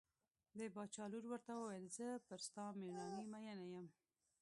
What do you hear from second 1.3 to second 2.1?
ورته وویل زه